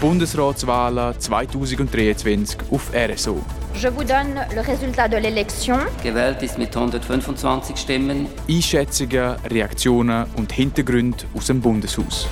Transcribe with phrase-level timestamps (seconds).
[0.00, 3.42] Bundesratswahlen 2023 auf RSO.
[3.74, 5.78] Je vous donne le résultat de l'élection.
[6.02, 8.26] Gewählt ist mit 125 Stimmen.
[8.48, 12.28] Einschätzungen, Reaktionen und Hintergründe aus dem Bundeshaus.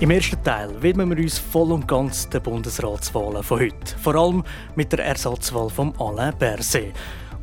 [0.00, 3.98] Im ersten Teil widmen wir uns voll und ganz den Bundesratswahlen von heute.
[4.02, 4.44] Vor allem
[4.76, 6.92] mit der Ersatzwahl von Alain Berset.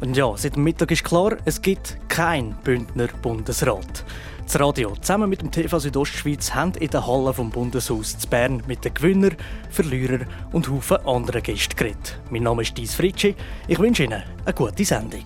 [0.02, 4.04] Und ja, seit dem Mittag ist klar, es gibt keinen Bündner Bundesrat.
[4.44, 8.64] Das Radio zusammen mit dem TV Südostschweiz haben in der Halle vom Bundeshaus zu Bern
[8.66, 9.30] mit den Gewinner,
[9.70, 12.20] Verlierern und Haufen anderen Gästen geredet.
[12.32, 13.36] Mein Name ist Dies Fritschi.
[13.68, 15.23] Ich wünsche Ihnen eine gute Sendung.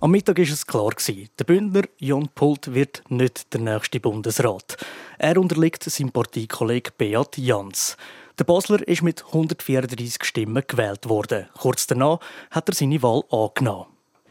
[0.00, 0.90] Am Mittag war es klar.
[1.38, 4.78] Der Bündner Jon Pult wird nicht der nächste Bundesrat.
[5.16, 7.96] Er unterliegt seinem Parteikollegen Beat Jans.
[8.40, 11.46] Der Basler ist mit 134 Stimmen gewählt worden.
[11.58, 13.84] Kurz danach hat er seine Wahl angenommen.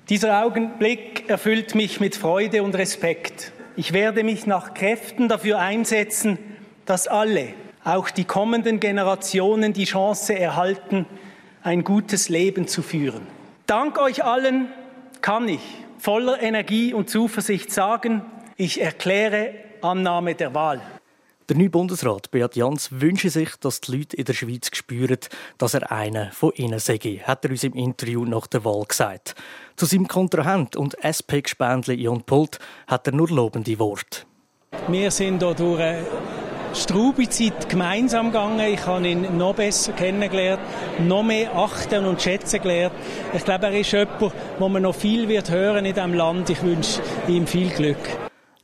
[0.09, 3.51] Dieser Augenblick erfüllt mich mit Freude und Respekt.
[3.75, 6.39] Ich werde mich nach Kräften dafür einsetzen,
[6.87, 11.05] dass alle, auch die kommenden Generationen, die Chance erhalten,
[11.61, 13.27] ein gutes Leben zu führen.
[13.67, 14.69] Dank euch allen
[15.21, 15.61] kann ich
[15.99, 18.23] voller Energie und Zuversicht sagen,
[18.57, 20.81] ich erkläre Annahme der Wahl.
[21.49, 25.17] Der neue Bundesrat Beat Jans wünsche sich, dass die Leute in der Schweiz spüren,
[25.57, 29.33] dass er einer von ihnen sei, hat er uns im Interview nach der Wahl gesagt.
[29.75, 34.27] Zu seinem Kontrahent und SP-Gespendli Jon Pult hat er nur lobende Worte.
[34.89, 36.05] Wir sind hier durch eine
[36.75, 38.59] Straubizeit gemeinsam gegangen.
[38.71, 40.61] Ich habe ihn noch besser kennengelernt,
[40.99, 42.93] noch mehr achten und schätzen gelernt.
[43.33, 46.51] Ich glaube, er ist jemand, wo man noch viel wird hören in diesem Land.
[46.51, 48.18] Ich wünsche ihm viel Glück.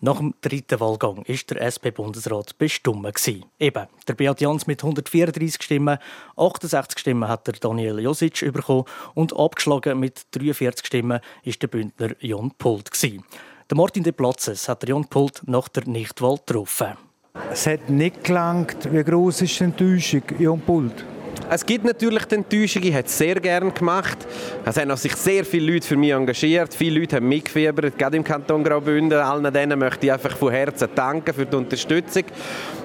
[0.05, 3.27] Nach dem dritten Wahlgang war der SP-Bundesrat bestimmt.
[3.57, 5.97] Eben, der Beat Jans mit 134 Stimmen,
[6.37, 8.83] 68 Stimmen hat der Daniel Josic bekommen
[9.15, 12.91] und abgeschlagen mit 43 Stimmen ist der Bündner Jon Pult.
[13.01, 16.93] Der Martin de Platzes hat Jon Pult nach der Nichtwahl getroffen.
[17.49, 18.93] Es hat nicht gelangt.
[18.93, 21.03] Wie groß ist die Enttäuschung, Jon Pult?
[21.49, 24.17] Es gibt natürlich die Enttäuschung, ich habe es sehr gerne gemacht.
[24.65, 28.23] Es haben sich sehr viele Leute für mich engagiert, viele Leute haben mitgefiebert, gerade im
[28.23, 29.19] Kanton Graubünden.
[29.19, 32.23] Allen denen möchte ich einfach von Herzen danken für die Unterstützung.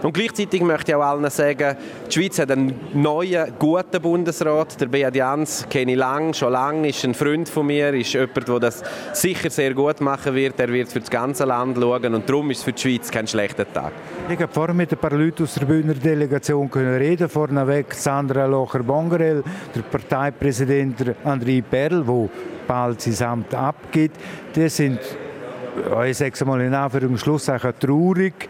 [0.03, 1.77] Und gleichzeitig möchte ich auch allen sagen,
[2.09, 4.81] die Schweiz hat einen neuen, guten Bundesrat.
[4.81, 8.47] Der Beat Jans kenne ich lange, schon lange, ist ein Freund von mir, ist jemand,
[8.47, 10.61] der das sicher sehr gut machen wird.
[10.61, 13.27] Er wird für das ganze Land schauen und darum ist es für die Schweiz kein
[13.27, 13.93] schlechter Tag.
[14.29, 17.29] Ich habe vorhin mit ein paar Leuten aus der Bühner Delegation reden.
[17.29, 19.43] Vorneweg Sandra Locher-Bongerel,
[19.75, 22.29] der Parteipräsident André Perl, der
[22.67, 24.17] bald sein Amt abgibt.
[24.55, 25.01] Die sind
[26.05, 28.49] ich sage es mal in Anführungszeichen traurig.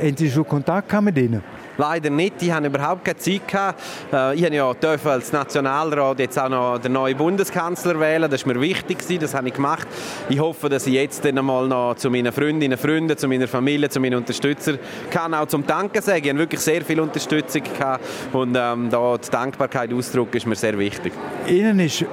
[0.00, 1.42] Haben Sie schon Kontakt mit ihnen?
[1.76, 2.40] Leider nicht.
[2.40, 3.82] Die haben überhaupt keine Zeit gehabt.
[4.12, 8.30] Äh, ich habe ja als Nationalrat jetzt auch noch den neuen Bundeskanzler wählen.
[8.30, 8.98] Das war mir wichtig.
[9.20, 9.86] Das habe ich gemacht.
[10.28, 13.88] Ich hoffe, dass ich jetzt dann einmal noch zu meinen Freundinnen, Freunden, zu meiner Familie,
[13.88, 14.78] zu meinen Unterstützern
[15.10, 16.24] kann auch zum Danken sagen.
[16.24, 20.54] Ich habe wirklich sehr viel Unterstützung gehabt und ähm, da die Dankbarkeit ausdrücken ist mir
[20.54, 21.12] sehr wichtig.
[21.46, 22.04] Ihnen ist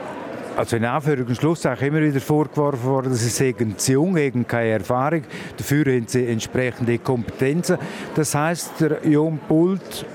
[0.57, 4.69] also in Anführungs- Schlusszeichen immer wieder vorgeworfen worden, dass sie sagen, zu jung, haben keine
[4.69, 5.23] Erfahrung,
[5.57, 7.77] dafür haben sie entsprechende Kompetenzen.
[8.15, 10.05] Das heißt, der Jon Pult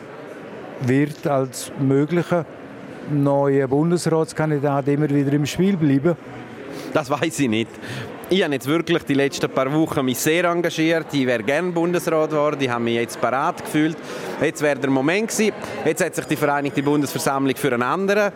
[0.82, 2.46] wird als möglicher
[3.10, 6.16] neuer Bundesratskandidat immer wieder im Spiel bleiben?
[6.92, 7.70] Das weiß ich nicht.
[8.30, 11.06] Ich habe jetzt wirklich die letzten paar Wochen mich sehr engagiert.
[11.12, 12.58] Ich wäre gerne Bundesrat geworden.
[12.60, 13.96] Ich habe mich jetzt parat gefühlt.
[14.42, 15.54] Jetzt wäre der Moment gewesen.
[15.84, 18.32] Jetzt hat sich die Vereinigte Bundesversammlung für einen anderen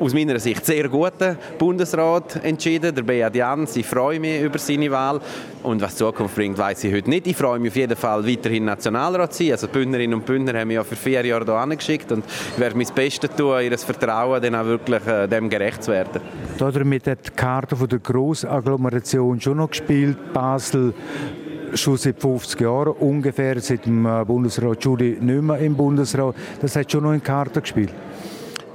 [0.00, 3.76] aus meiner Sicht sehr guten Bundesrat entschieden, der Beat Jans.
[3.76, 5.20] Ich freue mich über seine Wahl.
[5.62, 7.26] Und was die Zukunft bringt, weiß ich heute nicht.
[7.26, 9.52] Ich freue mich auf jeden Fall, weiterhin Nationalrat zu sein.
[9.52, 12.58] Also die Bündnerinnen und Bündner haben mich ja für vier Jahre hier angeschickt und ich
[12.58, 16.22] werde mein Bestes tun, ihr Vertrauen dann auch wirklich äh, dem gerecht zu werden.
[16.58, 20.16] Damit hat die Karte von der Grossagglomeration schon noch gespielt.
[20.32, 20.94] Basel
[21.74, 26.34] schon seit 50 Jahren ungefähr, seit dem äh, Bundesrat Schudi nicht mehr im Bundesrat.
[26.62, 27.92] Das hat schon noch in Karte gespielt.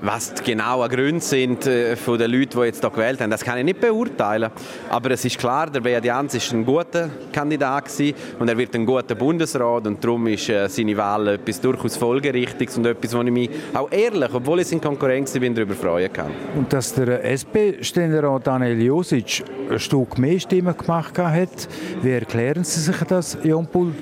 [0.02, 3.44] Was die genauen Gründe sind äh, von den Leuten, die jetzt hier gewählt haben, das
[3.44, 4.52] kann ich nicht beurteilen.
[4.90, 8.76] Aber es ist klar, der Beat Jans ist ein guter Kandidat gewesen und er wird
[8.76, 13.22] ein guter Bundesrat und darum ist äh, seine Wahl etwas durchaus folgerichtiges und etwas, wo
[13.22, 16.32] ich mich auch ehrlich, obwohl ich in Konkurrenz bin, darüber freuen kann.
[16.56, 21.68] Und dass der SP-Ständerat Daniel Josic ein Stück mehr Stimmen gemacht hat,
[22.02, 23.94] wie erklären Sie sich das, Jon Pul?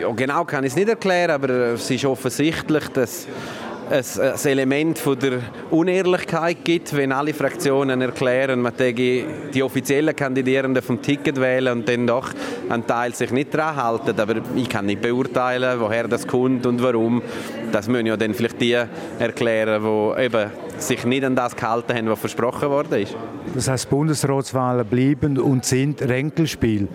[0.00, 3.28] Ja, genau kann ich es nicht erklären, aber es ist offensichtlich, dass
[3.90, 5.40] ein, Element von der
[5.70, 11.88] Unehrlichkeit gibt, wenn alle Fraktionen erklären, man täge die offiziellen Kandidierenden vom Ticket wählen und
[11.88, 12.30] dann doch
[12.68, 14.18] ein Teil sich nicht daran halten.
[14.18, 17.22] Aber ich kann nicht beurteilen, woher das kommt und warum.
[17.72, 18.78] Das müssen ja dann vielleicht die
[19.18, 23.16] erklären, die eben sich nicht an das gehalten haben, was versprochen worden ist.
[23.54, 26.88] Das heißt, Bundesratswahlen bleiben und sind Ränkelspiel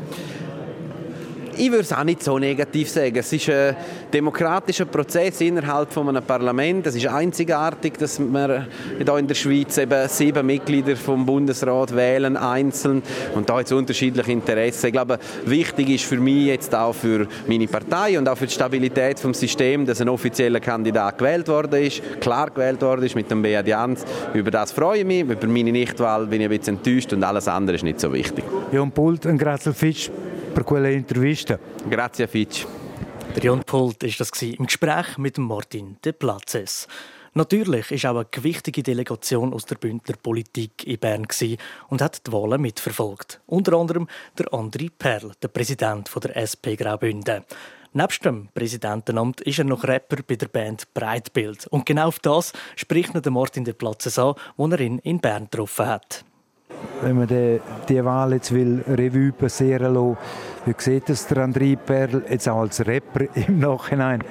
[1.60, 3.18] ich würde es auch nicht so negativ sagen.
[3.18, 3.76] Es ist ein
[4.14, 6.88] demokratischer Prozess innerhalb von einem Parlament.
[6.88, 8.68] Es ist einzigartig, dass wir
[8.98, 13.04] hier in der Schweiz eben sieben Mitglieder vom Bundesrat wählen, einzeln.
[13.36, 14.88] Und da jetzt unterschiedliche Interessen.
[14.88, 18.54] Ich glaube, wichtig ist für mich jetzt auch für meine Partei und auch für die
[18.54, 23.30] Stabilität des Systems, dass ein offizieller Kandidat gewählt worden ist, klar gewählt worden ist mit
[23.30, 24.06] dem Beat Jans.
[24.34, 25.22] Über das freue ich mich.
[25.22, 28.46] Über meine Nichtwahl bin ich ein bisschen enttäuscht und alles andere ist nicht so wichtig.
[28.72, 30.10] Jon Pult und Grazel Fitsch
[30.50, 31.60] per quella intervista.
[31.88, 32.66] Grazie Fitch.
[33.36, 36.88] Der Jon Pult war das im Gespräch mit Martin de Platzes.
[37.34, 41.28] Natürlich ist auch eine gewichtige Delegation aus der Bündner Politik in Bern
[41.90, 43.40] und hat die Wahlen mitverfolgt.
[43.46, 44.08] Unter anderem
[44.38, 47.46] der André Perl, der Präsident der SP Graubünden.
[47.94, 51.68] Nebst dem Präsidentenamt ist er noch Rapper bei der Band Breitbild.
[51.68, 55.88] Und genau auf das spricht Martin de Platzes an, wo er ihn in Bern getroffen
[55.88, 56.26] hat
[57.02, 60.18] wenn man die, die Wahl jetzt will Revue passieren lassen
[60.66, 64.24] wie sieht das der André Perl jetzt auch als Rapper im Nachhinein?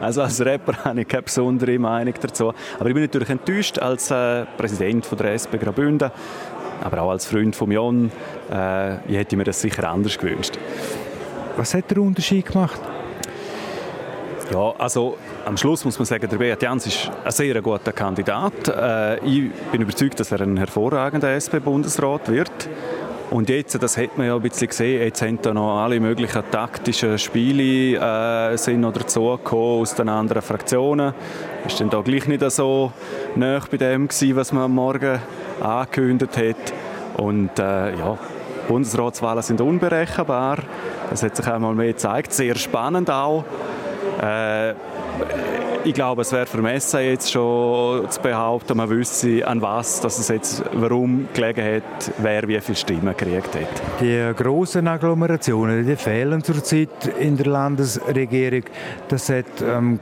[0.00, 2.52] Also als Rapper habe ich keine besondere Meinung dazu.
[2.78, 6.10] Aber ich bin natürlich enttäuscht als äh, Präsident von der SP Graubünden,
[6.84, 8.12] aber auch als Freund von Jon.
[8.50, 10.58] Äh, ich hätte mir das sicher anders gewünscht.
[11.56, 12.80] Was hat der Unterschied gemacht?
[14.52, 18.68] Ja, also am Schluss muss man sagen, der Beat Jans ist ein sehr guter Kandidat.
[18.68, 22.68] Äh, ich bin überzeugt, dass er ein hervorragender SP-Bundesrat wird.
[23.30, 26.42] Und jetzt, das hat man ja ein bisschen gesehen, jetzt sind da noch alle möglichen
[26.48, 31.12] taktischen Spiele äh, sind noch dazugekommen aus den anderen Fraktionen.
[31.66, 32.92] Ist dann da gleich nicht so
[33.34, 35.18] nah bei dem gewesen, was man am Morgen
[35.60, 36.72] angekündigt hat.
[37.16, 38.16] Und äh, ja,
[38.68, 40.58] Bundesratswahlen sind unberechenbar.
[41.10, 42.32] Das hat sich einmal mehr gezeigt.
[42.32, 43.44] Sehr spannend auch.
[44.22, 44.74] Äh,
[45.84, 50.28] ich glaube, es wäre vermessen, jetzt schon zu behaupten, man wüsste, an was, dass es
[50.28, 54.00] jetzt, warum gelegen hat, wer wie viele Stimmen gekriegt hat.
[54.00, 58.64] Die grossen Agglomerationen, die fehlen zurzeit in der Landesregierung.
[59.08, 60.00] Das hat ähm,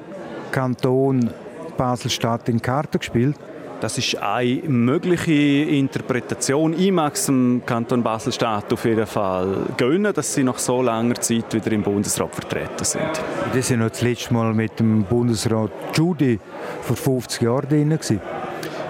[0.53, 1.31] Kanton
[1.77, 3.37] Basel-Stadt in Karte gespielt.
[3.85, 6.73] Das ist eine mögliche Interpretation.
[6.73, 11.17] Ich mag es dem Kanton Basel-Stadt auf jeden Fall gönnen, dass sie nach so langer
[11.17, 13.11] Zeit wieder im Bundesrat vertreten sind.
[13.55, 16.41] Die sind noch das letzte Mal mit dem Bundesrat Judy
[16.81, 17.99] vor 50 Jahren drin.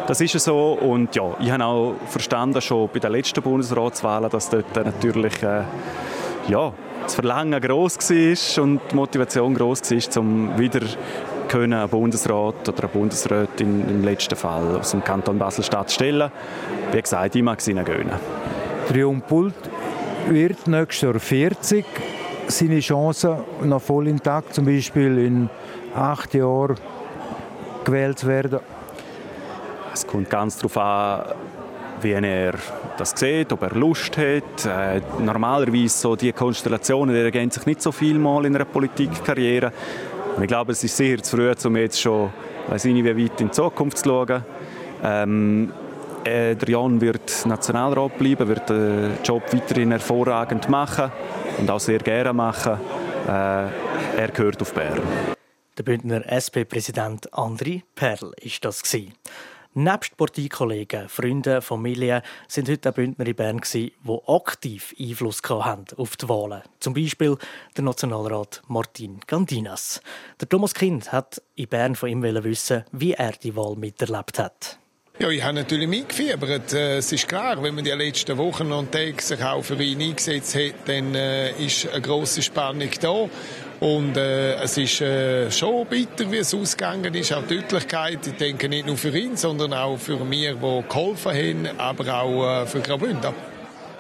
[0.07, 4.49] Das ist so und ja, ich habe auch verstanden schon bei den letzten Bundesratswahlen, dass
[4.49, 5.63] dort natürlich äh,
[6.47, 10.83] ja, das Verlangen groß war und die Motivation groß war, um wieder
[11.49, 16.31] können einen Bundesrat oder eine Bundesrätin im letzten Fall aus dem Kanton Basel-Stadt stellen.
[16.93, 18.19] Wie gesagt, ich mag es ihnen gönnen.
[18.89, 19.55] Triumpult
[20.29, 21.85] wird nächstes Jahr 40.
[22.47, 25.51] Seine Chancen noch voll intakt, zum Beispiel in
[25.95, 26.77] acht Jahren
[27.85, 28.61] gewählt zu werden?
[29.93, 31.35] Es kommt ganz darauf an,
[32.01, 32.55] wie er
[32.99, 34.67] das sieht, ob er Lust hat.
[34.67, 39.73] Äh, normalerweise so die Konstellationen, die ergänzen sich nicht so viel mal in einer Politikkarriere.
[40.37, 42.33] Und ich glaube, es ist sicher zu früh, um jetzt schon,
[42.69, 44.45] weiß nicht, wie weit in die Zukunft zu schauen.
[45.03, 45.73] Ähm,
[46.25, 51.13] äh, der Jan wird Nationalrat bleiben, wird den Job weiterhin hervorragend machen
[51.59, 52.81] und auch sehr gerne machen.
[53.27, 55.01] Äh, er gehört auf Bern.
[55.77, 59.13] Der Bündner SP-Präsident André Perl ist das gewesen.
[59.77, 63.93] Nebst Parteikollegen, Freunden, Familie sind heute auch Bündner in Bern, die
[64.29, 66.63] aktiv Einfluss haben auf die Wahlen.
[66.79, 67.37] Zum Beispiel
[67.77, 70.01] der Nationalrat Martin Gandinas.
[70.41, 74.79] Der Thomas Kind hat in Bern von ihm wissen, wie er die Wahl miterlebt hat.
[75.17, 76.73] Ja, ich habe natürlich mitgefiebert.
[76.73, 80.03] Äh, es ist klar, wenn man die letzten Wochen und Tage sich auch für ihn
[80.03, 83.29] eingesetzt hat, dann äh, ist eine grosse Spannung da.
[83.79, 87.33] Und äh, es ist äh, schon bitter, wie es ausgegangen ist.
[87.33, 91.33] Auch die Deutlichkeit, ich denke nicht nur für ihn, sondern auch für mich, die geholfen
[91.33, 93.35] haben, aber auch äh, für Graubünden.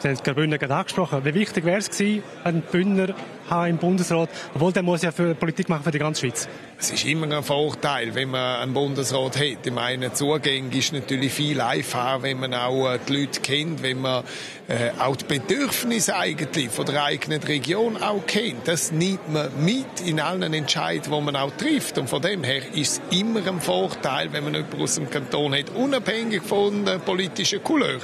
[0.00, 1.25] Sie haben Graubünden gerade angesprochen.
[1.25, 3.14] Wie wichtig wäre es gewesen, einen Bündner
[3.51, 6.49] im Bundesrat, obwohl der muss ja für Politik machen für die ganze Schweiz?
[6.79, 9.65] Es ist immer ein Vorteil, wenn man einen Bundesrat hat.
[9.65, 14.01] Ich meine, Zugang ist natürlich viel einfacher, wenn man auch äh, die Leute kennt, wenn
[14.01, 14.25] man
[14.67, 18.67] äh, auch die Bedürfnisse eigentlich von der eigenen Region auch kennt.
[18.67, 21.99] Das nimmt man mit in allen Entscheidungen, die man auch trifft.
[21.99, 25.55] Und von dem her ist es immer ein Vorteil, wenn man jemanden aus dem Kanton
[25.55, 28.01] hat, unabhängig von der politischen Couleur.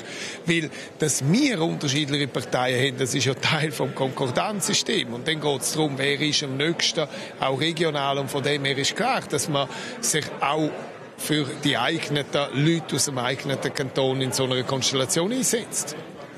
[0.46, 5.12] Weil, dass wir unterschiedliche Parteien haben, das ist ja Teil vom Konkordanzsystem.
[5.12, 7.06] Und dann geht es darum, wer ist am nächsten,
[7.38, 8.18] auch regional.
[8.18, 9.68] Und von dem her ist klar, dass man
[10.00, 10.70] sich auch
[11.16, 15.94] für die eigenen Leute aus dem eigenen Kanton in so einer Konstellation einsetzt.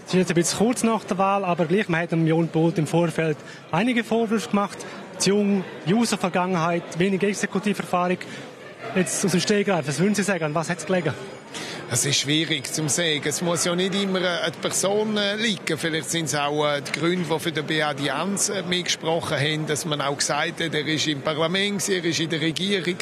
[0.06, 2.48] Es ist jetzt ein bisschen kurz nach der Wahl, aber gleich, man hat dem Jon
[2.48, 3.36] Bolt im Vorfeld
[3.70, 4.78] einige Vorwürfe gemacht.
[5.18, 8.18] Zu jung, User-Vergangenheit, wenig Exekutiverfahrung.
[8.96, 11.14] Jetzt aus dem Stegreif, was würden Sie sagen, was hat es gelegen?
[11.94, 13.20] Es ist schwierig zu sagen.
[13.22, 15.76] Es muss ja nicht immer eine Person äh, liegen.
[15.76, 19.66] Vielleicht sind es auch äh, die Gründe, die für den BA Dianz äh, mitgesprochen haben,
[19.66, 22.96] dass man auch gesagt hat, er ist im Parlament, er ist in der Regierung,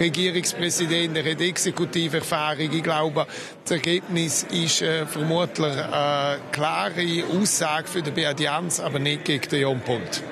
[0.00, 2.72] Regierungspräsident, er hat Exekutiverfahrung.
[2.72, 3.26] Ich glaube,
[3.62, 9.60] das Ergebnis ist vermutlich eine klare Aussage für den BA Dianz, aber nicht gegen den
[9.60, 10.22] Jon Pont.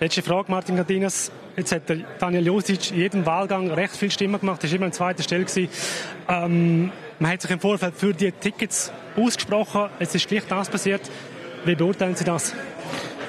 [0.00, 1.30] Letzte Frage, Martin Gardinas.
[1.58, 1.82] Jetzt hat
[2.20, 5.44] Daniel Josic in jedem Wahlgang recht viel Stimmen gemacht, war immer an zweiter Stelle.
[6.28, 9.90] Ähm, man hat sich im Vorfeld für die Tickets ausgesprochen.
[9.98, 11.02] Es ist gleich das passiert.
[11.64, 12.54] Wie beurteilen Sie das?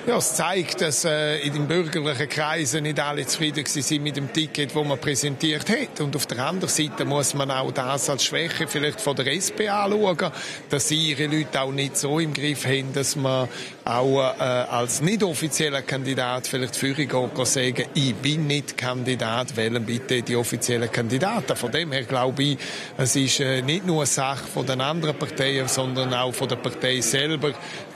[0.07, 4.31] Ja, es zeigt, dass äh, in den bürgerlichen Kreisen nicht alle zufrieden sind mit dem
[4.31, 5.99] Ticket, das man präsentiert hat.
[5.99, 9.69] Und auf der anderen Seite muss man auch das als Schwäche vielleicht von der SP
[9.69, 10.31] anschauen,
[10.69, 13.49] dass sie ihre Leute auch nicht so im Griff haben, dass man
[13.89, 19.83] auch äh, als nicht offizieller Kandidat vielleicht Führung geht, sagen, ich bin nicht Kandidat, wählen
[19.85, 21.55] bitte die offiziellen Kandidaten.
[21.55, 22.57] Von dem her glaube ich,
[22.97, 26.57] es ist äh, nicht nur eine Sache von den anderen Parteien, sondern auch von der
[26.57, 27.53] Partei selber,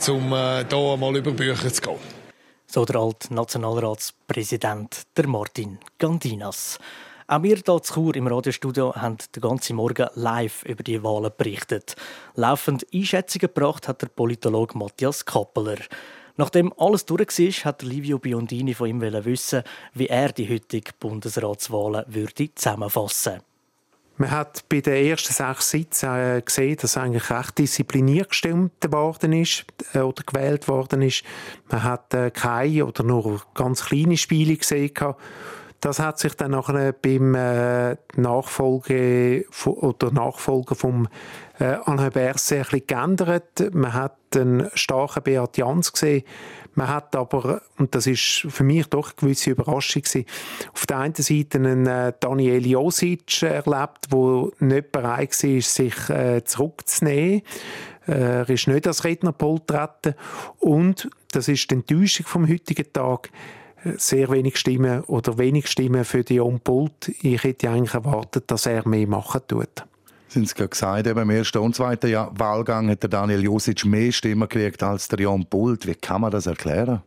[0.08, 2.24] um äh, da mal über Bücher zu gehen.
[2.66, 6.80] So der alte Nationalratspräsident, der Martin Gandinas.
[7.34, 11.32] Auch wir hier zu Chur im Radiostudio haben den ganzen Morgen live über die Wahlen
[11.36, 11.96] berichtet.
[12.36, 15.80] Laufend Einschätzungen gebracht hat der Politologe Matthias Kappeler.
[16.38, 19.64] Nachdem alles durch war, hat Livio Biondini von ihm wissen,
[19.96, 23.44] wie er die heutigen Bundesratswahlen würde zusammenfassen würde.
[24.18, 29.34] Man hat bei den ersten sechs Sitzen äh, gesehen, dass eigentlich recht diszipliniert gestimmt worden
[29.34, 31.24] ist äh, oder gewählt worden ist.
[31.72, 34.94] Man hat äh, keine oder nur ganz kleine Spiele gesehen.
[35.84, 37.32] Das hat sich dann nachher beim
[38.16, 41.10] Nachfolge oder Nachfolger vom
[41.60, 43.74] Alain Berset ein bisschen geändert.
[43.74, 46.24] Man hat einen starken Beat Jans gesehen,
[46.76, 50.26] man hat aber, und das ist für mich doch eine gewisse Überraschung gewesen,
[50.74, 56.44] auf der einen Seite einen äh, Daniel Josic erlebt, der nicht bereit war, sich äh,
[56.44, 57.42] zurückzunehmen.
[58.08, 60.16] Äh, er ist nicht als Rednerpult getreten.
[60.60, 63.30] Und, das ist die Enttäuschung vom heutigen Tag,
[63.98, 67.10] sehr wenig Stimmen oder wenig Stimmen für Dion Pult.
[67.22, 69.84] Ich hätte eigentlich erwartet, dass er mehr machen tut
[70.34, 74.12] sind es gesagt, eben im ersten und zweiten Jahr Wahlgang hat der Daniel Josic mehr
[74.12, 75.86] Stimmen gekriegt als der Jan Pult.
[75.86, 77.04] Wie kann man das erklären?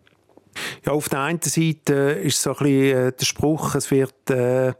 [0.84, 1.92] Ja, auf der einen Seite
[2.22, 4.72] ist so ein bisschen äh, der Spruch, es wird äh,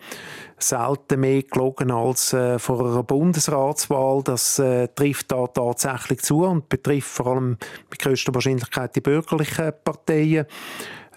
[0.59, 4.23] selten mehr gelogen als äh, vor einer Bundesratswahl.
[4.23, 7.59] Das äh, trifft da tatsächlich zu und betrifft vor allem
[7.91, 10.47] mit größter Wahrscheinlichkeit die bürgerlichen Parteien.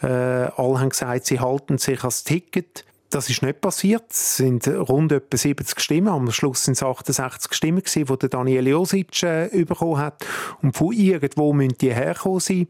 [0.02, 2.86] Äh, alle haben gesagt, sie halten sich als Ticket.
[3.10, 4.04] Das ist nicht passiert.
[4.12, 6.10] Es sind rund etwa 70 Stimmen.
[6.10, 10.24] Am Schluss sind es 68 Stimmen die der Daniel Josic äh, bekommen hat.
[10.62, 12.68] Und von irgendwo müssen die herkommen sein.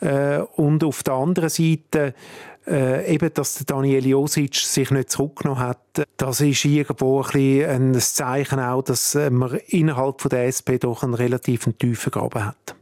[0.00, 2.14] Äh, und auf der anderen Seite
[2.66, 5.78] äh, eben, dass der Daniel Josic sich nicht zurückgenommen hat,
[6.16, 11.04] das ist irgendwo ein, bisschen ein Zeichen auch, dass man innerhalb von der SP doch
[11.04, 12.74] einen relativ tiefen Graben hat.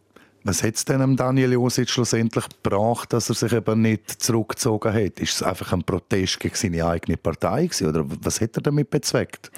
[0.48, 5.18] Was hat es denn Daniel Josic schlussendlich gebracht, dass er sich eben nicht zurückgezogen hat?
[5.18, 8.88] Ist es einfach ein Protest gegen seine eigene Partei gewesen, oder was hat er damit
[8.88, 9.50] bezweckt?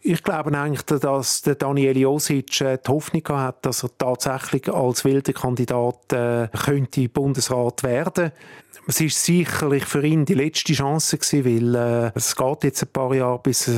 [0.00, 5.34] Ich glaube eigentlich, dass Daniel Josic äh, die Hoffnung hat, dass er tatsächlich als wilder
[5.34, 8.32] Kandidat äh, könnte Bundesrat werden.
[8.86, 12.88] Es ist sicherlich für ihn die letzte Chance gewesen, weil äh, es geht jetzt ein
[12.90, 13.70] paar Jahre, bis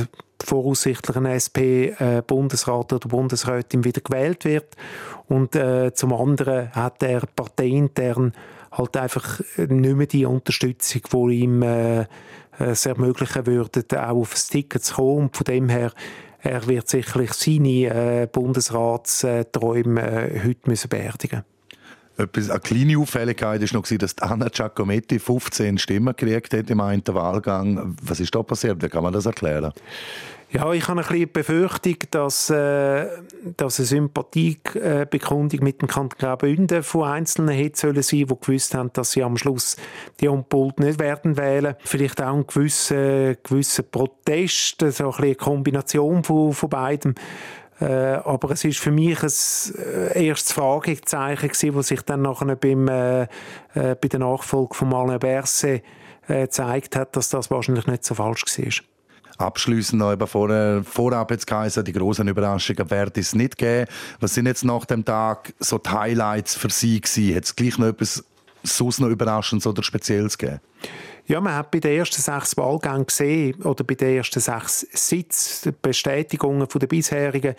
[0.45, 4.75] voraussichtlich ein SP-Bundesrat äh, oder Bundesrätin wieder gewählt wird.
[5.27, 8.33] Und äh, zum anderen hat er parteiintern
[8.71, 12.05] halt einfach nicht mehr die Unterstützung, die ihm äh,
[12.59, 15.17] es ermöglichen würde, auch auf das Ticket zu kommen.
[15.17, 15.91] Und von dem her,
[16.39, 21.43] er wird sicherlich seine äh, Bundesratsträume äh, heute müssen beerdigen
[22.17, 27.03] etwas, eine kleine Auffälligkeit war noch, dass Anna Giacometti 15 Stimmen gekriegt hat im einen
[27.07, 27.95] Wahlgang.
[28.01, 28.81] Was ist da passiert?
[28.81, 29.73] Wie kann man das erklären?
[30.55, 33.07] Ja, ich habe ein bisschen die Befürchtung, dass, äh,
[33.57, 38.89] dass eine Sympathiebekundung mit dem Kanton Graubünden von Einzelnen hätte sollen sein, die gewusst haben,
[38.93, 39.75] dass sie am Schluss
[40.21, 41.75] die Ampult nicht werden wählen.
[41.83, 47.15] Vielleicht auch ein gewisser, gewisser Protest, so ein bisschen eine Kombination von, von beidem.
[47.81, 47.85] Äh,
[48.23, 49.33] aber es ist für mich ein
[49.77, 53.27] äh, erstes Fragezeichen gewesen, was sich dann nachher beim, äh, äh,
[53.73, 55.83] bei der Nachfolge von Alain Berset
[56.29, 58.94] äh, gezeigt hat, dass das wahrscheinlich nicht so falsch war.
[59.37, 63.89] Abschließend noch eben vor, vorab jetzt geheißen, die großen Überraschungen werden es nicht geben.
[64.19, 67.35] Was sind jetzt nach dem Tag so die Highlights für Sie gewesen?
[67.35, 68.23] Hat es gleich noch etwas
[68.63, 70.61] sonst noch Überraschendes oder Spezielles gegeben?
[71.27, 76.67] Ja, man hat bei den ersten sechs Wahlgängen gesehen, oder bei den ersten sechs Sitzbestätigungen
[76.67, 77.55] der bisherigen,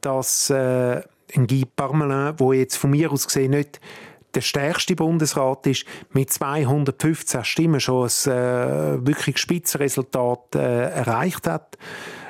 [0.00, 1.02] dass äh,
[1.34, 3.80] Guy Parmelin, der jetzt von mir aus gesehen nicht
[4.34, 11.78] der stärkste Bundesrat ist, mit 215 Stimmen schon ein äh, wirklich Spitzenresultat äh, erreicht hat.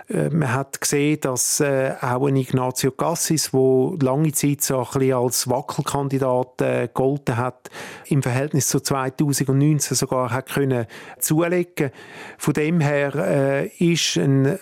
[0.09, 4.85] Äh, man hat gesehen, dass äh, auch ein Ignazio Cassis, wo lange Zeit so ein
[4.85, 7.71] bisschen als Wackelkandidat äh, gegolten hat,
[8.07, 10.87] im Verhältnis zu 2019 sogar hat können
[11.19, 11.90] zulegen.
[12.38, 14.59] Von dem her äh, ist ein,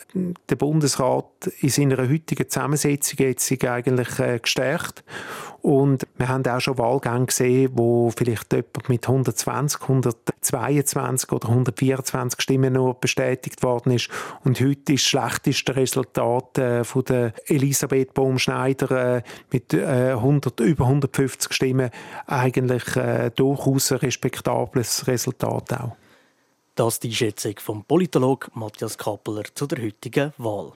[0.48, 1.26] der Bundesrat
[1.60, 5.04] in seiner heutigen Zusammensetzung jetzt eigentlich äh, gestärkt
[5.66, 12.40] und wir haben auch schon Wahlgänge gesehen, wo vielleicht jemand mit 120, 122 oder 124
[12.40, 14.08] Stimmen nur bestätigt worden ist.
[14.44, 20.60] Und heute ist das schlechteste Resultat äh, von der Elisabeth Baumschneider äh, mit äh, 100,
[20.60, 21.90] über 150 Stimmen
[22.28, 25.96] eigentlich äh, durchaus ein respektables Resultat auch.
[26.76, 30.74] Das ist die Schätzung vom Politolog Matthias Kappeler zu der heutigen Wahl.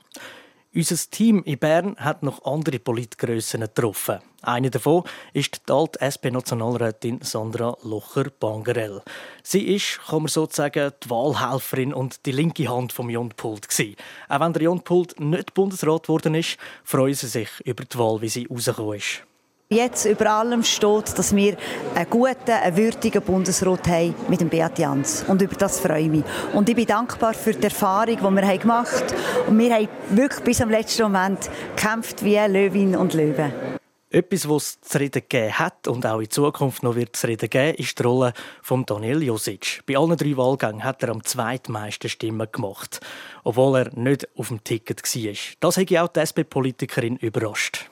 [0.72, 4.20] Unser Team in Bern hat noch andere Politgrössen getroffen.
[4.40, 9.02] Eine davon ist die alte SP-Nationalrätin Sandra Locher-Bangerell.
[9.42, 13.34] Sie ist, kann man sozusagen, die Wahlhelferin und die linke Hand vom Jon.
[13.42, 14.80] Auch wenn der Jon
[15.18, 19.24] nicht Bundesrat geworden ist, freuen sie sich über die Wahl, wie sie rausgekommen ist.
[19.72, 21.56] Jetzt über allem steht, dass wir
[21.94, 25.24] einen guten, einen würdigen Bundesrat haben mit dem Beat Jans.
[25.28, 26.24] Und über das freue ich mich.
[26.52, 29.46] Und ich bin dankbar für die Erfahrung, die wir gemacht haben.
[29.46, 33.52] Und wir haben wirklich bis am letzten Moment gekämpft wie Löwin und Löwe.
[34.10, 37.48] Etwas, was es zu reden gegeben hat und auch in Zukunft noch wird zu reden
[37.48, 39.82] geben, ist die Rolle von Daniel Josic.
[39.86, 43.00] Bei allen drei Wahlgängen hat er am zweitmeisten Stimmen gemacht,
[43.44, 45.34] obwohl er nicht auf dem Ticket war.
[45.60, 47.89] Das hat auch die SP-Politikerin überrascht.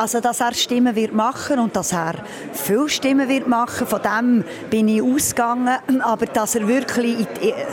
[0.00, 2.14] Also, dass er Stimmen wird machen und dass er
[2.52, 5.78] viel Stimmen wird machen, von dem bin ich ausgegangen.
[6.02, 7.26] Aber dass er wirklich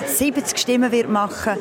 [0.07, 1.53] 70 Stimmen wird machen,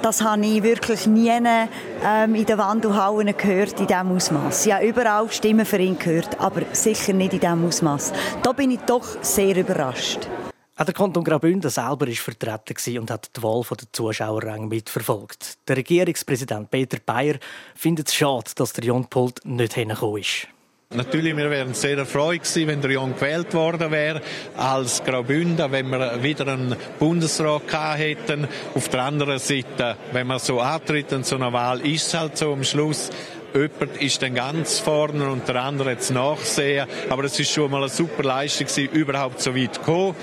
[0.00, 4.66] das habe ich wirklich nie ähm, in den Wandelhallen gehört in diesem Ausmaß.
[4.66, 8.12] Ich habe überall Stimmen für ihn gehört, aber sicher nicht in diesem Ausmaß.
[8.42, 10.28] Da bin ich doch sehr überrascht.
[10.76, 15.58] Auch der Kanton Graubünden selber war vertreten und hat die Wahl der Zuschauerränge mitverfolgt.
[15.68, 17.36] Der Regierungspräsident Peter Bayer
[17.76, 20.48] findet es schade, dass der Jon Pult nicht hingekommen ist.
[20.90, 24.20] Natürlich, wir wären sehr erfreut gewesen, wenn der Jon gewählt worden wäre
[24.56, 28.48] als Graubünden, wenn wir wieder einen Bundesrat gehabt hätten.
[28.74, 32.36] Auf der anderen Seite, wenn man so antritt in so einer Wahl, ist es halt
[32.36, 33.10] so am Schluss,
[33.54, 36.88] Jemand ist dann ganz vorne und der andere jetzt nachsehen.
[37.08, 40.16] Aber es ist schon mal eine super Leistung gewesen, überhaupt so weit zu kommen.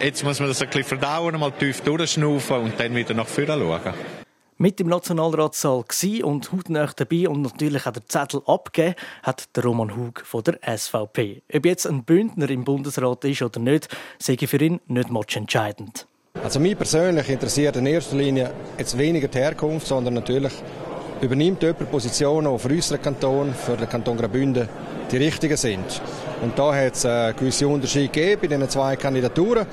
[0.00, 3.58] Jetzt muss man das ein bisschen verdauen, mal tief durchschnaufen und dann wieder nach vorne
[3.58, 3.94] schauen.
[4.58, 9.64] Mit im Nationalratssaal gsi und hautnah dabei und natürlich hat der Zettel abgegeben, hat der
[9.64, 11.42] Roman Hug von der SVP.
[11.52, 16.06] Ob jetzt ein Bündner im Bundesrat ist oder nicht, sage für ihn nicht much entscheidend.
[16.42, 20.52] Also mich persönlich interessiert in erster Linie jetzt weniger die Herkunft, sondern natürlich
[21.20, 24.68] übernimmt jemand Positionen, die für unseren Kanton, für den Kanton Graubünden,
[25.10, 26.00] die richtigen sind.
[26.42, 29.66] Und da hat es äh, gewisse Unterschiede gegeben bei diesen zwei Kandidaturen,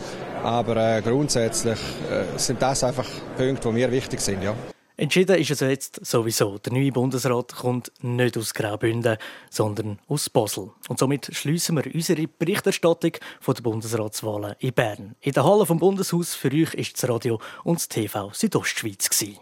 [0.43, 1.79] aber äh, grundsätzlich
[2.09, 4.43] äh, sind das einfach Punkte, die mir wichtig sind.
[4.43, 4.55] Ja.
[4.95, 6.59] Entschieden ist es jetzt sowieso.
[6.59, 9.17] Der neue Bundesrat kommt nicht aus Graubünden,
[9.49, 10.69] sondern aus Basel.
[10.87, 15.15] Und somit schließen wir unsere Berichterstattung von der Bundesratswahlen in Bern.
[15.19, 19.09] In der Halle vom Bundeshaus für euch ist das Radio und das TV Südostschweiz.
[19.09, 19.39] Gewesen.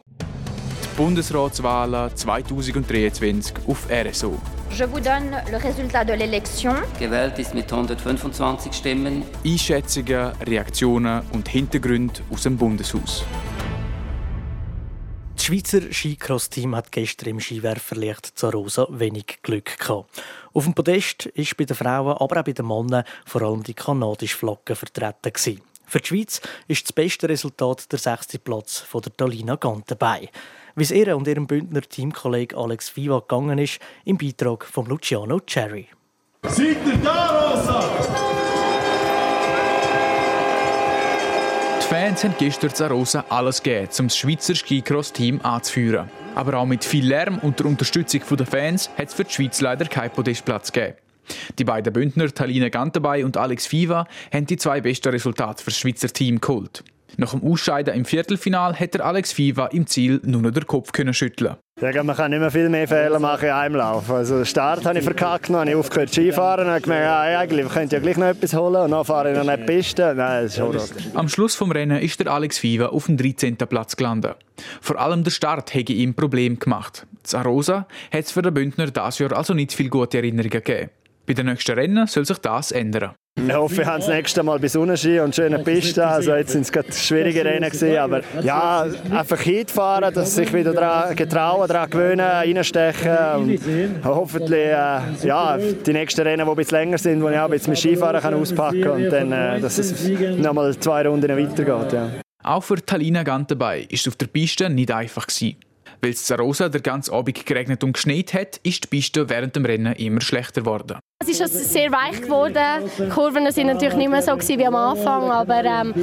[0.97, 4.37] Bundesratswahlen 2023 auf RSO.
[4.71, 6.73] Je vous donne le résultat de l'élection.
[6.99, 9.23] Gewählt ist mit 125 Stimmen.
[9.45, 13.23] Einschätzungen, Reaktionen und Hintergründe aus dem Bundeshaus.
[15.35, 20.21] Das Schweizer Skicross-Team hat gestern im Skiwerferlicht Zarosa wenig Glück gehabt.
[20.53, 23.73] Auf dem Podest ist bei den Frauen, aber auch bei den Männern vor allem die
[23.73, 25.61] kanadische Flagge vertreten gewesen.
[25.87, 30.29] Für die Schweiz ist das beste Resultat der sechste Platz von der Talina Gant dabei
[30.75, 35.39] wie es ihr und ihrem Bündner Teamkollegen Alex Viva gegangen ist, im Beitrag von Luciano
[35.39, 35.87] Cherry.
[36.43, 37.89] Seid ihr da, Rosa?
[41.81, 46.09] Die Fans haben gestern zu Rosa alles gegeben, um das Schweizer Skicross-Team anzuführen.
[46.35, 49.59] Aber auch mit viel Lärm und der Unterstützung der Fans hat es für die Schweiz
[49.61, 50.97] leider keinen Podestplatz gegeben.
[51.59, 55.79] Die beiden Bündner, Talina Gantabay und Alex Viva, haben die zwei besten Resultate für das
[55.79, 56.83] Schweizer Team geholt.
[57.17, 61.13] Nach dem Ausscheiden im Viertelfinal hätte Alex Fiva im Ziel nur noch den Kopf können
[61.13, 61.55] schütteln.
[61.81, 64.09] Ja, man kann nicht mehr viel mehr Fehler machen in einem Lauf.
[64.11, 67.39] Also den Start habe ich verkackt, dann habe ich aufgehört Skifahren und habe gemerkt, ja,
[67.39, 70.13] eigentlich könnte ich ja gleich noch etwas holen und dann fahre ich noch nicht Piste.
[70.15, 70.83] Nein, das ist Horror.
[71.15, 73.57] Am Schluss des Rennens ist der Alex Fiva auf dem 13.
[73.57, 74.35] Platz gelandet.
[74.79, 77.07] Vor allem der Start hätte ihm Problem gemacht.
[77.23, 80.91] Zarosa hat es für den Bündner dieses Jahr also nicht viel gute Erinnerungen gegeben.
[81.25, 83.11] Bei den nächsten Rennen soll sich das ändern.
[83.37, 86.01] Ich hoffe, wir haben das nächste Mal bei Sonnenschein und schönen Pisten.
[86.01, 90.73] Also jetzt sind es gerade schwierige Rennen gewesen, aber ja, einfach hinfahren, dass sich wieder
[90.73, 93.59] daran getrauen, daran gewöhnen, reinstechen und
[94.03, 97.51] hoffentlich äh, ja, die nächsten Rennen, die ein bisschen länger sind, wo ich auch ein
[97.51, 100.07] bisschen mit Skifahren kann auspacken kann und dann, äh, dass es
[100.37, 101.93] nochmal zwei Runden weitergeht.
[101.93, 102.09] Ja.
[102.43, 105.55] Auch für Talina Gantenbei ist es auf der Piste nicht einfach gewesen.
[106.01, 109.65] Weil es Zarosa der ganze Abend geregnet und geschneit hat, ist die Piste während dem
[109.65, 110.97] Rennen immer schlechter geworden.
[111.21, 112.89] Es ist also sehr weich geworden.
[112.97, 115.93] Die Kurven waren natürlich nicht mehr so wie am Anfang, aber ähm,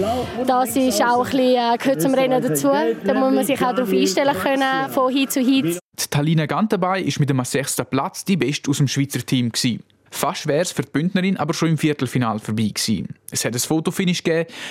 [0.47, 2.69] das ist auch ein bisschen, äh, gehört zum Rennen dazu.
[3.05, 5.81] Da muss man sich auch darauf einstellen können, von Hit zu Hit.
[5.99, 9.83] Die Talina Gantenbei ist mit dem sechsten Platz die Beste aus dem Schweizer Team gewesen.
[10.09, 13.09] Fast wäre es für die Bündnerin aber schon im Viertelfinal vorbei gewesen.
[13.33, 14.23] Es hat ein Fotofinish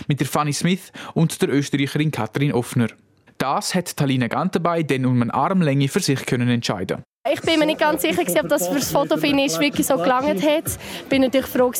[0.07, 2.87] mit der Fanny Smith und der Österreicherin Katrin Offner.
[3.37, 7.03] Das hat Talina Gantenbei dann um eine Armlänge für sich können entscheiden.
[7.33, 10.65] Ich bin mir nicht ganz sicher, ob das für das Fotofinish wirklich so gelangt hat.
[10.67, 11.71] Ich bin natürlich froh,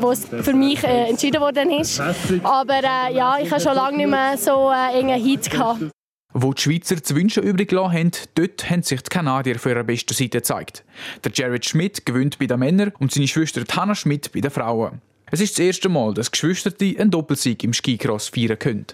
[0.00, 2.00] wo es für mich äh, entschieden worden ist.
[2.42, 5.80] Aber äh, ja, ich habe schon lange nicht mehr so äh, engen Hit gehabt.
[6.32, 9.84] Wo die Schweizer zu wünschen übrig gelassen haben, dort haben sich die Kanadier für ihre
[9.84, 10.84] beste Seite gezeigt.
[11.24, 15.00] Der Jared Schmidt gewinnt bei den Männern und seine Schwester Hanna Schmidt bei den Frauen.
[15.30, 18.86] Es ist das erste Mal, dass Geschwisterte einen Doppelsieg im Skicross feiern können.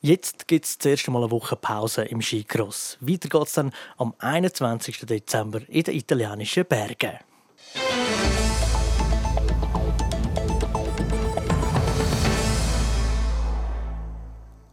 [0.00, 2.96] Jetzt gibt es das erste Mal eine Woche Pause im Skicross.
[3.00, 5.00] Weiter geht es dann am 21.
[5.00, 7.18] Dezember in den italienischen Bergen.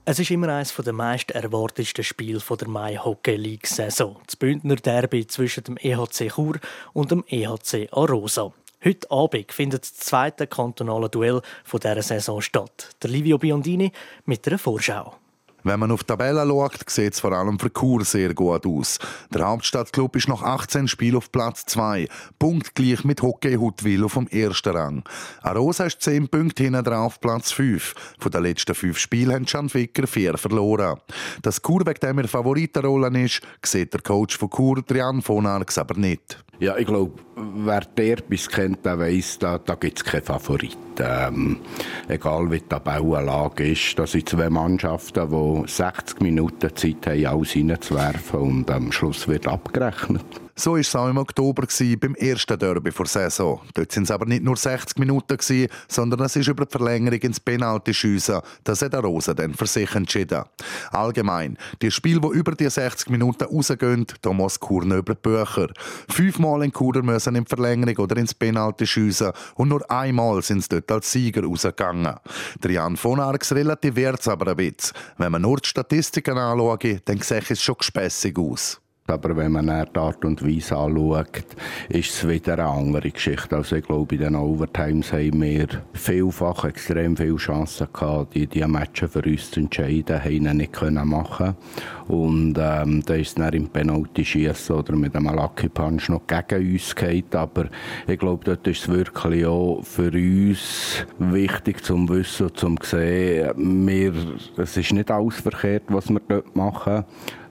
[0.08, 4.18] Es ist immer eines der meist erwartetsten Spiele der Mai Hockey League Saison.
[4.28, 6.60] Das Bündner Derby zwischen dem EHC Chur
[6.94, 8.54] und dem EHC Arosa.
[8.88, 11.42] Heute Abend findet das zweite kantonale Duell
[11.74, 12.96] dieser Saison statt.
[13.02, 13.92] Der Livio Biondini
[14.26, 15.16] mit einer Vorschau.
[15.64, 19.00] Wenn man auf die Tabelle schaut, sieht es vor allem für Chur sehr gut aus.
[19.34, 24.28] Der Hauptstadtclub ist nach 18 Spielen auf Platz 2, punktgleich mit Hockey Huttwil auf dem
[24.28, 25.04] ersten Rang.
[25.42, 27.96] Arosa ist 10 Punkte hinten drauf Platz 5.
[28.20, 31.00] Von den letzten 5 Spielen haben Schanficker 4 verloren.
[31.42, 35.80] Dass Chur wegen dem ihre Favoritenrolle ist, sieht der Coach von Chur, Trian von Arx,
[35.80, 36.46] aber nicht.
[36.60, 40.78] Ja, ich glaube, wer Derbys kennt, der weiss, da, da gibt es keine Favoriten.
[41.00, 41.58] Ähm,
[42.08, 47.56] egal wie die Tabellenlage ist, das sind zwei Mannschaften, die 60 Minuten Zeit haben, alles
[47.56, 50.45] reinzuwerfen und am Schluss wird abgerechnet.
[50.58, 51.68] So war es auch im Oktober
[52.00, 53.60] beim ersten Derby vor Saison.
[53.74, 55.38] Dort waren es aber nicht nur 60 Minuten,
[55.90, 58.40] sondern es ist über die Verlängerung ins Penalty schiessen.
[58.64, 60.46] Das hat der Rosa dann für sich entschieden.
[60.92, 65.68] Allgemein, die Spiele, die über die 60 Minuten rausgehen, da muss Kur über die Bücher.
[66.08, 70.70] Fünfmal in Kur müssen in Verlängerung oder ins Penalty schiessen und nur einmal sind sie
[70.70, 72.16] dort als Sieger rausgegangen.
[72.64, 74.96] Der Jan von Arx relativiert es aber ein bisschen.
[75.18, 78.80] Wenn man nur die Statistiken anschaut, dann sieht es schon gespässig aus.
[79.08, 81.46] Aber wenn man die Art und Weise anschaut,
[81.90, 83.56] ist es wieder eine andere Geschichte.
[83.56, 88.66] Also ich glaube, in den Overtimes haben wir vielfach extrem viele Chancen gehabt, die, die
[88.66, 91.56] Matches für uns zu entscheiden, haben ihn nicht können machen
[92.08, 96.96] Und ähm, da ist dann im Penalty-Schießen oder mit einem Lucky Punch noch gegen uns
[96.96, 97.38] gehalten.
[97.38, 97.66] Aber
[98.08, 104.14] ich glaube, dort ist es wirklich auch für uns wichtig zum Wissen zum sehen, wir,
[104.58, 107.06] es ist nicht alles verkehrt, was wir dort machen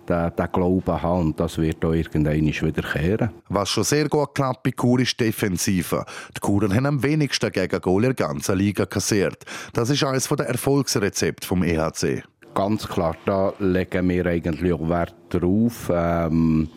[0.08, 1.26] den, den Glauben haben.
[1.26, 3.30] Und das wird auch irgendwann wiederkehren.
[3.48, 6.04] Was schon sehr gut klappt bei Chur ist die Defensive.
[6.36, 9.44] Die Churen haben am wenigsten Gegengol in der ganzen Liga kassiert.
[9.72, 12.22] Das ist eines der Erfolgsrezepte vom EHC.
[12.54, 15.90] Ganz klar, da legen wir eigentlich auch Wert drauf.
[15.92, 16.68] Ähm,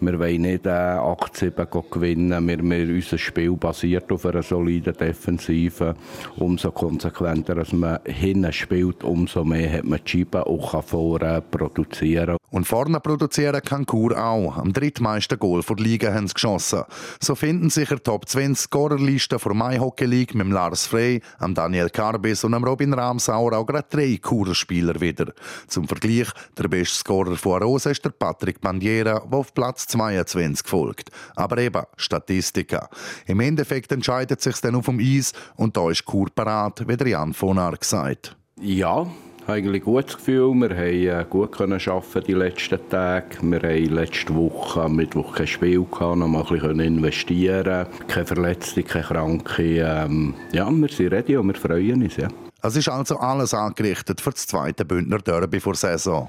[0.00, 2.46] wir wollen nicht äh, 8-7 gewinnen.
[2.46, 5.94] Wir, wir, unser Spiel basiert auf einer soliden Defensive.
[6.36, 12.36] Umso konsequenter als man hinten spielt, umso mehr hat man die Scheibe auch vorne produzieren
[12.50, 14.56] Und vorne produzieren kann Chur auch.
[14.56, 16.82] Am drittmeisten Goal der Liga haben sie geschossen.
[17.20, 21.90] So finden sich in Top 20 Scorerlisten der Mai Hockey League mit Lars Frey, Daniel
[21.90, 25.32] Karbis und Robin Ramsauer auch gerade drei Churer Spieler wieder.
[25.68, 30.66] Zum Vergleich, der beste Scorer von Arosa ist der Patrick Bandiera, der auf Platz 22
[30.66, 31.10] folgt.
[31.36, 32.88] Aber eben, Statistika.
[33.26, 37.08] Im Endeffekt entscheidet sich dann auf dem Eis und da ist Kur parat, wie der
[37.08, 38.36] Jan von Ark sagt.
[38.60, 39.06] Ja,
[39.46, 40.54] eigentlich ein gutes Gefühl.
[40.54, 43.38] Wir haben äh, gut können arbeiten die letzten Tage.
[43.40, 47.86] Wir haben letzte Woche am Mittwoch kein Spiel gehabt, noch mal ein bisschen investieren.
[48.06, 49.62] Keine Verletzte, keine Kranke.
[49.62, 52.16] Ähm, ja, wir sind ready und wir freuen uns.
[52.16, 52.28] Ja.
[52.62, 56.28] Es ist also alles angerichtet für das zweite Bündner Derby vor Saison.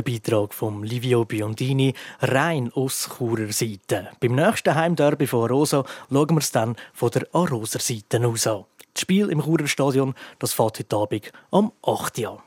[0.00, 4.08] Der Beitrag von Livio Biondini rein aus Churer Seite.
[4.18, 8.64] Beim nächsten Heimderby von Arosa schauen wir es dann von der Aroser Seite aus an.
[8.94, 12.18] Das Spiel im Churer Stadion das fährt heute Abend am 8.
[12.20, 12.42] Uhr.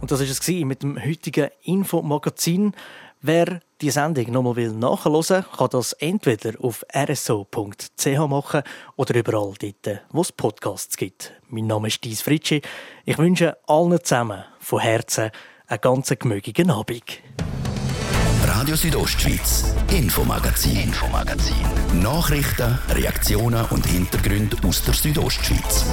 [0.00, 2.74] Und das war es mit dem heutigen Infomagazin.
[3.20, 8.62] Wer die Sendung nochmal nachhören will, kann das entweder auf rso.ch machen
[8.96, 11.32] oder überall dort, wo es Podcasts gibt.
[11.48, 12.62] Mein Name ist Dies Fritschi.
[13.04, 15.30] Ich wünsche allen zusammen von Herzen
[15.68, 17.20] einen ganz gemögigen Abend.
[18.44, 21.54] Radio Südostschweiz, Infomagazin, Infomagazin.
[22.02, 25.86] Nachrichten, Reaktionen und Hintergründe aus der Südostschweiz.